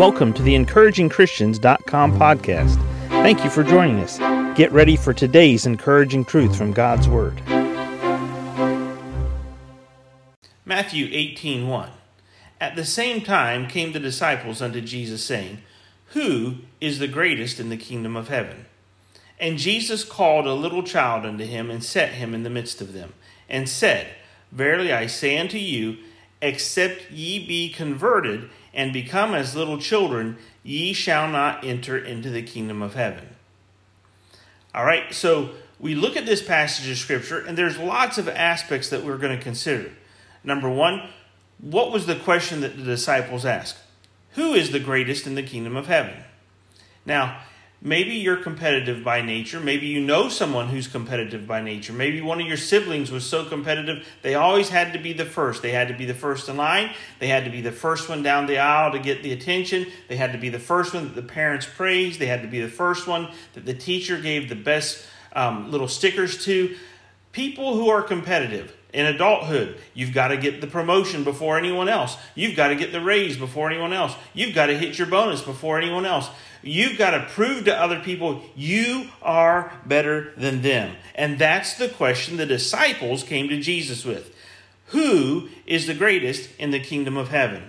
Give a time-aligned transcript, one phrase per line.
[0.00, 2.76] Welcome to the encouragingchristians.com podcast.
[3.08, 4.16] Thank you for joining us.
[4.56, 7.38] Get ready for today's encouraging truth from God's Word.
[10.64, 11.90] Matthew 18 1.
[12.62, 15.58] At the same time came the disciples unto Jesus, saying,
[16.14, 18.64] Who is the greatest in the kingdom of heaven?
[19.38, 22.94] And Jesus called a little child unto him, and set him in the midst of
[22.94, 23.12] them,
[23.50, 24.06] and said,
[24.50, 25.98] Verily I say unto you,
[26.40, 32.42] except ye be converted and become as little children, ye shall not enter into the
[32.42, 33.28] kingdom of heaven.
[34.74, 38.88] All right, so we look at this passage of scripture, and there's lots of aspects
[38.90, 39.90] that we're going to consider.
[40.44, 41.08] Number one,
[41.58, 43.78] what was the question that the disciples asked?
[44.32, 46.22] Who is the greatest in the kingdom of heaven?
[47.04, 47.40] Now,
[47.82, 49.58] Maybe you're competitive by nature.
[49.58, 51.94] Maybe you know someone who's competitive by nature.
[51.94, 55.62] Maybe one of your siblings was so competitive, they always had to be the first.
[55.62, 56.90] They had to be the first in line.
[57.20, 59.86] They had to be the first one down the aisle to get the attention.
[60.08, 62.20] They had to be the first one that the parents praised.
[62.20, 65.88] They had to be the first one that the teacher gave the best um, little
[65.88, 66.76] stickers to.
[67.32, 72.16] People who are competitive in adulthood, you've got to get the promotion before anyone else.
[72.34, 74.14] You've got to get the raise before anyone else.
[74.34, 76.28] You've got to hit your bonus before anyone else.
[76.62, 80.96] You've got to prove to other people you are better than them.
[81.14, 84.34] And that's the question the disciples came to Jesus with
[84.86, 87.62] Who is the greatest in the kingdom of heaven?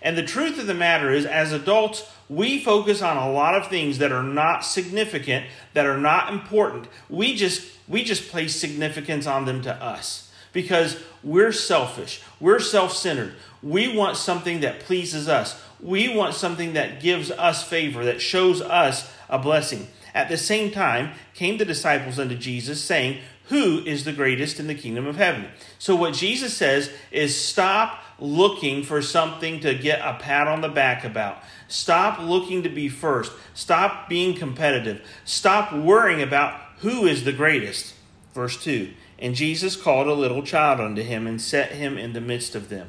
[0.00, 3.68] And the truth of the matter is, as adults, we focus on a lot of
[3.68, 6.86] things that are not significant, that are not important.
[7.10, 12.22] We just we just place significance on them to us because we're selfish.
[12.40, 13.34] We're self-centered.
[13.62, 15.60] We want something that pleases us.
[15.80, 19.88] We want something that gives us favor, that shows us a blessing.
[20.14, 24.66] At the same time, came the disciples unto Jesus, saying, Who is the greatest in
[24.66, 25.46] the kingdom of heaven?
[25.78, 30.68] So, what Jesus says is stop looking for something to get a pat on the
[30.68, 31.38] back about.
[31.68, 33.32] Stop looking to be first.
[33.54, 35.06] Stop being competitive.
[35.24, 37.94] Stop worrying about who is the greatest.
[38.34, 42.20] Verse 2 And Jesus called a little child unto him and set him in the
[42.20, 42.88] midst of them,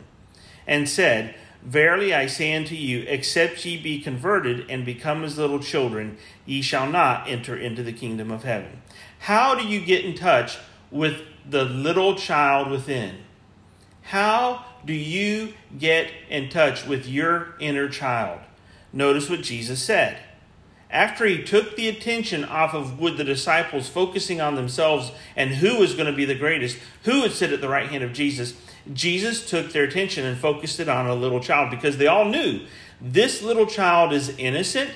[0.67, 5.59] and said, Verily I say unto you, except ye be converted and become as little
[5.59, 8.81] children, ye shall not enter into the kingdom of heaven.
[9.19, 10.57] How do you get in touch
[10.89, 13.17] with the little child within?
[14.03, 18.39] How do you get in touch with your inner child?
[18.93, 20.17] Notice what Jesus said.
[20.89, 25.77] After he took the attention off of with the disciples focusing on themselves and who
[25.77, 28.55] was going to be the greatest, who would sit at the right hand of Jesus,
[28.91, 32.61] Jesus took their attention and focused it on a little child because they all knew
[32.99, 34.89] this little child is innocent.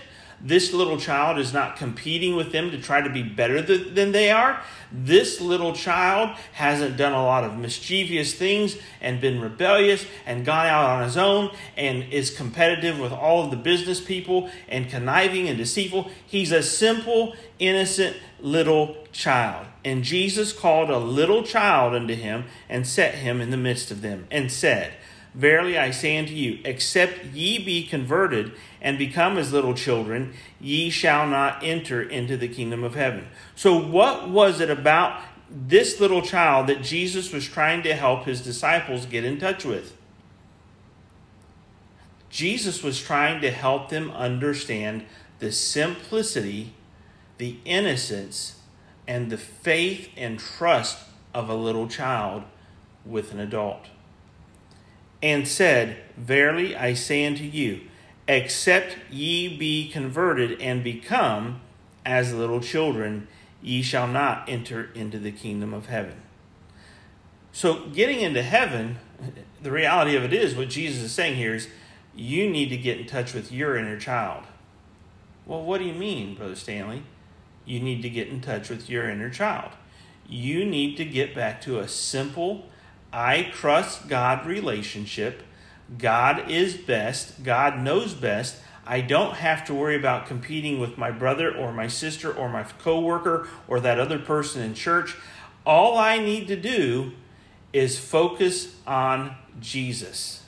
[0.45, 4.29] This little child is not competing with them to try to be better than they
[4.29, 4.61] are.
[4.91, 10.67] This little child hasn't done a lot of mischievous things and been rebellious and gone
[10.67, 15.47] out on his own and is competitive with all of the business people and conniving
[15.47, 16.11] and deceitful.
[16.27, 19.65] He's a simple, innocent little child.
[19.85, 24.01] And Jesus called a little child unto him and set him in the midst of
[24.01, 24.93] them and said,
[25.33, 28.51] Verily I say unto you, except ye be converted
[28.81, 33.27] and become as little children, ye shall not enter into the kingdom of heaven.
[33.55, 38.41] So, what was it about this little child that Jesus was trying to help his
[38.41, 39.97] disciples get in touch with?
[42.29, 45.05] Jesus was trying to help them understand
[45.39, 46.73] the simplicity,
[47.37, 48.59] the innocence,
[49.07, 50.99] and the faith and trust
[51.33, 52.43] of a little child
[53.05, 53.87] with an adult
[55.23, 57.81] and said, Verily I say unto you,
[58.27, 61.61] except ye be converted and become
[62.05, 63.27] as little children,
[63.61, 66.21] ye shall not enter into the kingdom of heaven.
[67.53, 68.97] So, getting into heaven,
[69.61, 71.69] the reality of it is what Jesus is saying here is
[72.15, 74.43] you need to get in touch with your inner child.
[75.45, 77.03] Well, what do you mean, Brother Stanley?
[77.65, 79.71] You need to get in touch with your inner child.
[80.27, 82.65] You need to get back to a simple,
[83.13, 85.43] I trust God relationship.
[85.99, 87.43] God is best.
[87.43, 88.57] God knows best.
[88.85, 92.63] I don't have to worry about competing with my brother or my sister or my
[92.63, 95.15] coworker or that other person in church.
[95.65, 97.11] All I need to do
[97.71, 100.43] is focus on Jesus.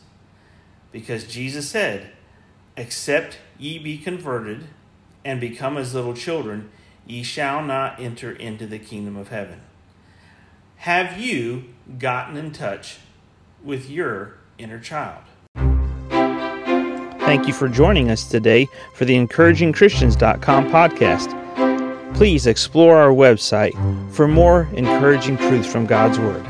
[0.91, 2.11] Because Jesus said,
[2.75, 4.65] Except ye be converted
[5.23, 6.69] and become as little children,
[7.05, 9.61] ye shall not enter into the kingdom of heaven.
[10.77, 11.65] Have you
[11.97, 12.97] gotten in touch
[13.63, 15.21] with your inner child?
[17.19, 22.15] Thank you for joining us today for the encouragingchristians.com podcast.
[22.15, 23.73] Please explore our website
[24.13, 26.45] for more encouraging truths from God's Word.